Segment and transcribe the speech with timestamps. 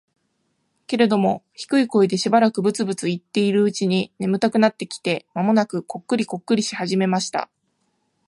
[0.87, 7.51] けれども、低い声でしばらくブツブツ言っているうちに、眠たくなってきて、間もなくコックリコックリし始めました。